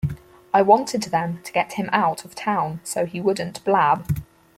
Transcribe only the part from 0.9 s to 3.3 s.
them to get him out of town so he